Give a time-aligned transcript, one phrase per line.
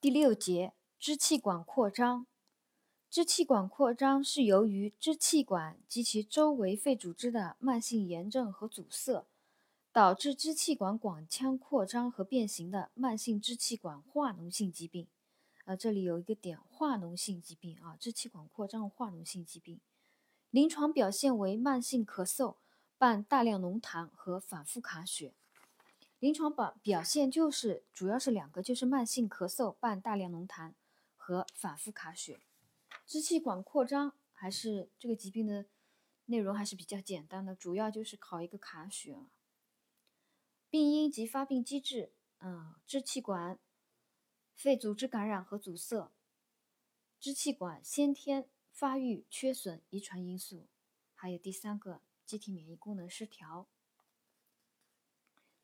[0.00, 2.24] 第六节，支气管扩张。
[3.10, 9.26] 支气管扩张是由于支气管及其周围肺组织的慢性炎症和阻塞，
[9.92, 15.08] 导致支气管管腔扩张和变形的慢性支气管化脓性疾病。
[15.64, 19.80] 啊，这里有一个点，化脓性疾病啊，支气管扩张化脓性疾病。
[20.50, 22.54] 临床表现为慢性咳嗽
[22.96, 25.34] 伴大量浓痰和反复卡血。
[26.18, 30.74] 临床表表现就是主要是两个，就是慢性咳嗽伴大量浓痰
[31.16, 32.40] 和反复卡血。
[33.06, 35.66] 支气管扩张还是这个疾病的
[36.26, 39.26] 内容还是比较简单的，主要就是考一个卡血。
[40.68, 43.58] 病因及发病机制，嗯，支气管
[44.54, 46.12] 肺组织感染和阻塞，
[47.20, 50.66] 支气管先天发育缺损遗传因素，
[51.14, 53.68] 还有第三个机体免疫功能失调。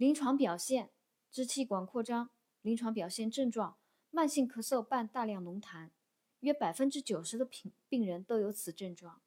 [0.05, 0.91] 临床表现：
[1.31, 2.29] 支气管扩张。
[2.61, 3.79] 临床表现症状：
[4.11, 5.93] 慢性咳嗽伴大量浓痰，
[6.41, 9.23] 约百分之九十的病病人都有此症状。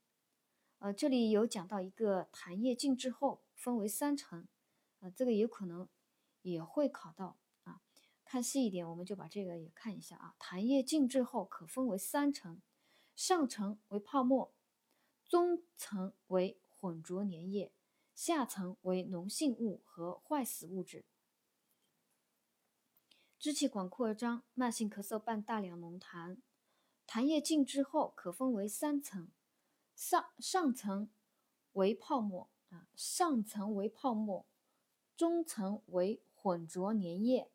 [0.77, 4.47] 呃，这里有讲到一个痰液静置后分为三层，
[4.99, 5.89] 呃，这个有可能
[6.43, 7.81] 也会考到啊。
[8.23, 10.35] 看细一点，我们就把这个也看一下啊。
[10.37, 12.61] 痰液静置后可分为三层，
[13.15, 14.53] 上层为泡沫，
[15.27, 17.71] 中层为混浊粘液。
[18.17, 21.05] 下层为脓性物和坏死物质。
[23.37, 26.37] 支气管扩张，慢性咳嗽伴大量浓痰，
[27.05, 29.29] 痰液静置后可分为三层，
[29.95, 31.11] 上上层
[31.73, 34.47] 为泡沫啊，上层为泡沫，
[35.15, 37.51] 中层为混浊粘液，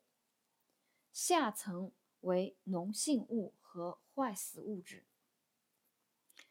[1.13, 1.91] 下层
[2.21, 5.03] 为脓性物和坏死物质。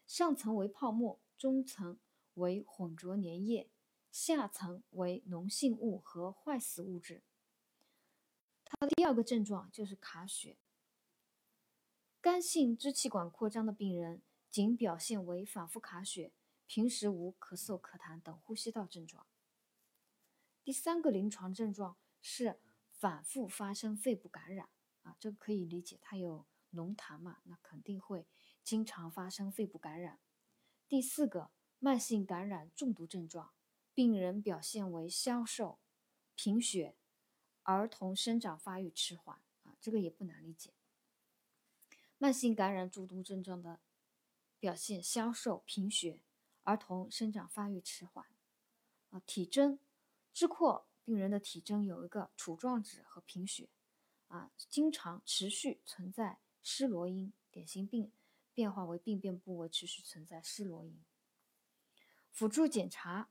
[0.06, 1.98] 上层为泡沫，中层
[2.34, 3.70] 为混浊粘液。
[4.12, 7.22] 下层为脓性物和坏死物质。
[8.62, 10.58] 它的第二个症状就是卡血。
[12.20, 16.30] 干性支气管扩张的病人仅表现为反复卡血，
[16.66, 19.26] 平时无咳嗽、咳痰等呼吸道症状。
[20.62, 24.68] 第三个临床症状是反复发生肺部感染
[25.02, 28.26] 啊，这个可以理解，它有浓痰嘛，那肯定会
[28.62, 30.20] 经常发生肺部感染。
[30.86, 33.52] 第四个慢性感染中毒症状。
[33.94, 35.78] 病人表现为消瘦、
[36.34, 36.96] 贫血，
[37.62, 40.72] 儿童生长发育迟缓啊，这个也不难理解。
[42.16, 43.80] 慢性感染中毒症状的
[44.58, 46.22] 表现消瘦、贫血，
[46.62, 48.24] 儿童生长发育迟缓
[49.10, 49.20] 啊。
[49.26, 49.78] 体征，
[50.32, 53.68] 支扩病人的体征有一个杵状指和贫血
[54.28, 58.10] 啊，经常持续存在湿罗音，典型病
[58.54, 61.04] 变化为病变部位持续存在湿罗音。
[62.30, 63.28] 辅助检查。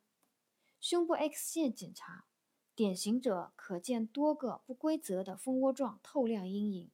[0.81, 2.25] 胸部 X 线检查，
[2.74, 6.92] 典型者可见多个不规则的蜂窝状透亮阴影，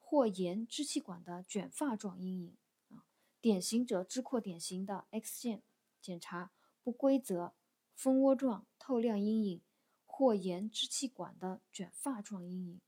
[0.00, 2.56] 或沿支气管的卷发状阴影。
[2.88, 3.06] 啊，
[3.40, 5.62] 典型者支扩典型的 X 线
[6.02, 6.50] 检查
[6.82, 7.52] 不规则
[7.94, 9.60] 蜂窝状透亮阴影，
[10.04, 12.80] 或沿支气管的卷发状阴影。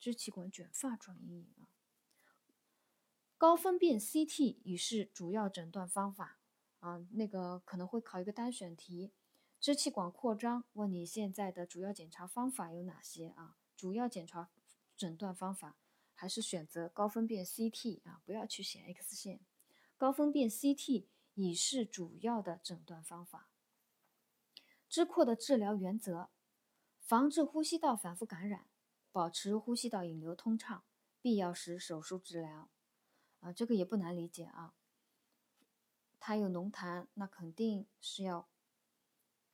[0.00, 1.70] 支气管卷发状阴影啊，
[3.38, 6.40] 高分辨 CT 已是主要诊断方法。
[6.80, 9.12] 啊，那个可能会考一个单选题。
[9.62, 13.56] 支气管扩张，问你现在的主要检查方法有哪些啊？
[13.76, 14.50] 主要检查
[14.96, 15.76] 诊断方法
[16.16, 19.38] 还是选择高分辨 CT 啊，不要去选 X 线。
[19.96, 23.50] 高分辨 CT 已是主要的诊断方法。
[24.88, 26.30] 支扩的治疗原则：
[26.98, 28.66] 防治呼吸道反复感染，
[29.12, 30.82] 保持呼吸道引流通畅，
[31.20, 32.68] 必要时手术治疗。
[33.38, 34.74] 啊，这个也不难理解啊。
[36.18, 38.48] 它有浓痰，那肯定是要。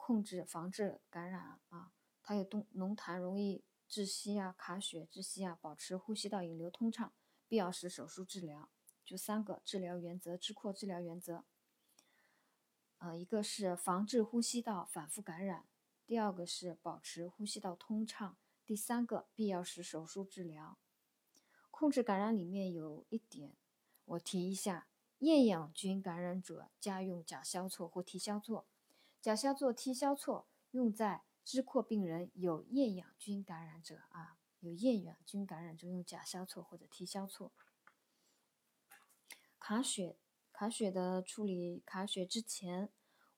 [0.09, 1.93] 控制防治感染啊，
[2.23, 7.13] 它有浓浓痰容易窒息啊、卡血窒息啊，保持呼吸道引流通畅，
[7.47, 8.71] 必要时手术治疗。
[9.05, 11.45] 就三个治疗原则，支扩治疗原则。
[12.97, 15.69] 呃，一个是防治呼吸道反复感染，
[16.07, 20.79] 第二个是保持呼吸道通畅，第三个必要时手术治疗。
[21.71, 23.59] 控制感染里面有一点，
[24.07, 24.89] 我提一下：
[25.19, 28.65] 厌氧菌感染者加用甲硝唑或替硝唑。
[29.21, 37.51] 甲硝唑、替硝唑用在支扩病人有厌氧菌感染者啊，有厌氧菌感染者用甲硝唑或者替硝唑。
[39.59, 40.19] 卡血，
[40.53, 42.91] 卡血的处理，卡血之前，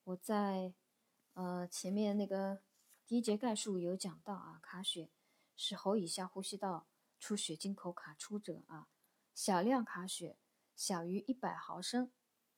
[0.03, 0.73] 我在
[1.33, 2.61] 呃前面那个
[3.07, 5.09] 第一节概述有讲到啊，卡血
[5.55, 6.87] 是喉以下呼吸道
[7.19, 8.87] 出血经口卡出者啊，
[9.33, 10.37] 小量卡血
[10.75, 12.11] 小于一百毫升，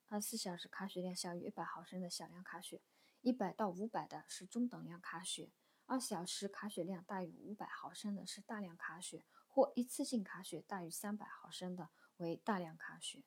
[0.09, 2.81] 二十四小时卡血量小于一百毫升的小量卡血。
[3.23, 5.49] 一百到五百的是中等量卡血，
[5.85, 13.23] 二小时卡血量大于五百毫升的是大量卡血，或一次性卡血大于三百毫升的为大量卡血。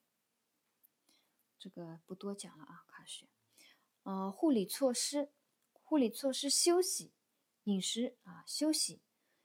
[1.59, 3.27] 这个不多讲了啊，卡血。
[4.03, 5.31] 呃，护理措施，
[5.73, 7.13] 护理措施，休息、
[7.65, 9.01] 饮食啊，休息，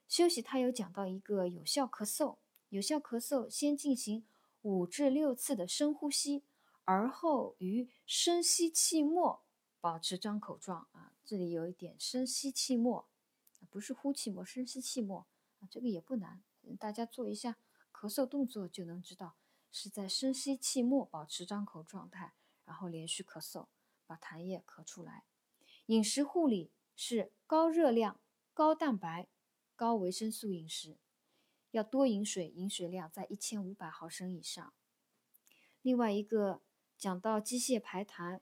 [0.09, 0.41] 休息。
[0.41, 4.27] 它有讲到一个有效咳嗽，有效咳嗽先进行
[4.63, 6.43] 五至六次的深呼吸，
[6.83, 9.45] 而后于深吸气末，
[9.81, 11.11] 保持张口状啊。
[11.25, 13.09] 这里有一点深吸气末，
[13.69, 15.25] 不是呼气末，深吸气末
[15.59, 16.41] 啊，这个也不难，
[16.79, 17.57] 大家做一下
[17.91, 19.35] 咳嗽动作就能知道。
[19.73, 22.33] 是在深吸气末，保持张口状态，
[22.65, 23.67] 然后连续咳嗽，
[24.05, 25.23] 把痰液咳出来。
[25.85, 28.19] 饮食护理是高热量、
[28.53, 29.29] 高蛋白、
[29.77, 30.97] 高维生素饮食，
[31.71, 34.73] 要多饮水，饮水量在一千五百毫升以上。
[35.81, 36.61] 另外一个
[36.97, 38.41] 讲到机械排痰，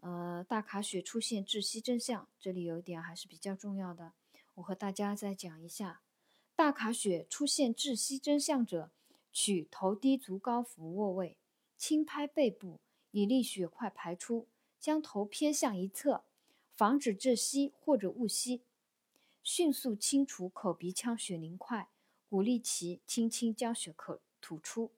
[0.00, 4.12] 呃，大卡血出现窒息征象，这里有一点还是比较重要的，
[4.54, 6.02] 我和大家再讲一下：
[6.54, 8.90] 大卡血出现窒息征象者。
[9.30, 11.36] 取头低足高俯卧位，
[11.76, 12.80] 轻拍背部，
[13.12, 14.48] 以利血块排出。
[14.80, 16.24] 将头偏向一侧，
[16.74, 18.62] 防止窒息或者误吸。
[19.44, 21.88] 迅速清除口鼻腔血凝块，
[22.28, 24.90] 鼓励其轻轻将血口吐出。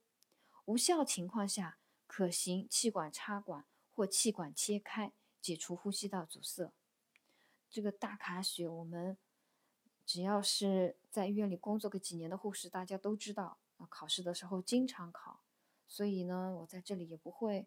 [0.65, 6.73] 无效情况下，可行气管插管或气管切开，解除呼吸道阻塞。
[7.71, 9.17] 这个大卡血，我们
[10.05, 13.59] 只要是在医院里工作个几年的护士，大家都知道。
[13.89, 15.41] 考试的时候经常考，
[15.89, 17.67] 所以呢，我在这里也不会，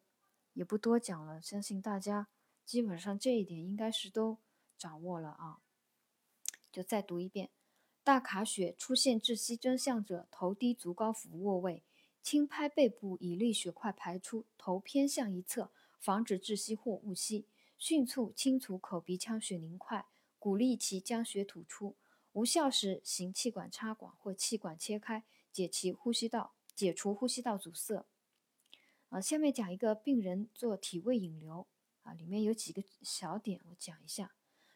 [0.53, 1.41] 也不多讲了。
[1.41, 2.27] 相信大家
[2.63, 4.37] 基本上这一点应该是都
[4.77, 5.57] 掌握了啊。
[6.71, 7.49] 就再读一遍：
[8.03, 11.81] 大卡血出现窒息征象者，头低足高俯卧位，
[12.21, 15.71] 轻拍背部以利血块排出，头偏向一侧，
[16.03, 17.47] 防止窒息或误吸。
[17.77, 20.05] 迅速清除口鼻腔血凝块，
[20.38, 21.95] 鼓励其将血吐出。
[22.33, 25.23] 无效时行气管插管或气管切开。
[25.53, 28.05] 解其呼吸道，解除呼吸道阻塞。
[29.07, 31.65] 啊，下面讲一个病人做体位引流
[32.01, 34.33] 啊，里面有几个小点，我讲一下。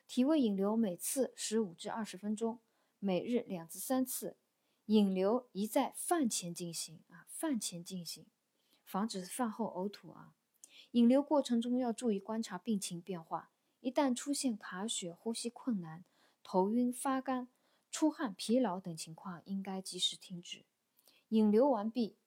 [0.08, 2.62] 体位引流每次十五至二十分钟，
[3.00, 4.38] 每日两至三次。
[4.86, 8.26] 引流宜在饭前进行啊，饭前进行，
[8.86, 10.34] 防止饭后呕吐啊。
[10.92, 13.52] 引流过程中要注意观察病情变化，
[13.82, 16.04] 一旦出现卡血、呼吸困难、
[16.44, 17.50] 头晕、发干。
[17.90, 20.66] 出汗、疲劳等情况应该及时停止。
[21.30, 22.18] 引流完毕，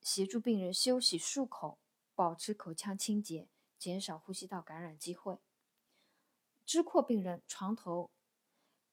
[0.00, 1.78] 协助病人休息漱口，
[2.14, 5.38] 保持口腔清洁，减少呼吸道感染机会。
[6.64, 8.10] 支扩病人床头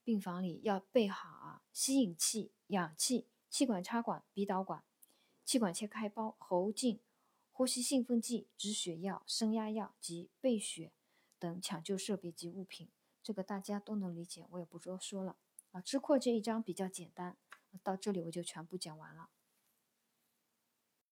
[0.04, 4.84] 病房里要备好，吸引器、氧气、气管插管、鼻导管、
[5.46, 7.00] 气管切开包、喉镜、
[7.56, 10.92] 呼吸兴奋剂、止血药、升压药及备血
[11.38, 12.90] 等抢救设备及物品。
[13.22, 15.38] 这个大家都能理解，我也不多说了
[15.72, 15.80] 啊。
[15.80, 17.38] 支扩这一章比较简单，
[17.84, 19.30] 到这里我就全部讲完了。